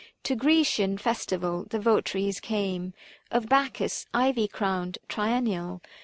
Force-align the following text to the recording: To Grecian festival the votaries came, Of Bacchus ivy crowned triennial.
To 0.23 0.35
Grecian 0.35 0.97
festival 0.97 1.67
the 1.69 1.77
votaries 1.77 2.39
came, 2.39 2.95
Of 3.29 3.47
Bacchus 3.47 4.07
ivy 4.15 4.47
crowned 4.47 4.97
triennial. 5.07 5.79